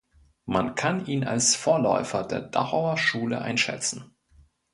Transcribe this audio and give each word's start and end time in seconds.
Man 0.47 0.73
kann 0.73 1.05
ihn 1.05 1.23
als 1.25 1.53
Vorläufer 1.55 2.23
der 2.23 2.41
Dachauer 2.41 2.97
Schule 2.97 3.39
einschätzen. 3.39 4.15